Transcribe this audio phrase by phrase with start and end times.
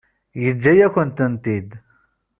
[0.43, 1.69] Yeǧǧa-yakent-tent-id.